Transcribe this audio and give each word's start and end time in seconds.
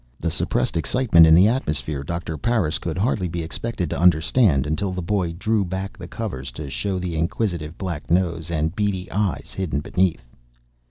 The 0.19 0.31
suppressed 0.31 0.77
excitement 0.77 1.27
in 1.27 1.35
the 1.35 1.47
atmosphere 1.47 2.01
Doctor 2.03 2.35
Parris 2.35 2.79
could 2.79 2.97
hardly 2.97 3.27
be 3.27 3.43
expected 3.43 3.87
to 3.91 3.99
understand 3.99 4.65
until 4.65 4.89
the 4.91 5.03
boy 5.03 5.31
drew 5.33 5.63
back 5.63 5.95
the 5.95 6.07
covers 6.07 6.49
to 6.53 6.71
show 6.71 6.97
the 6.97 7.15
inquisitive 7.15 7.77
black 7.77 8.09
nose 8.09 8.49
and 8.49 8.75
beady 8.75 9.11
eyes 9.11 9.53
hidden 9.55 9.79
beneath. 9.79 10.25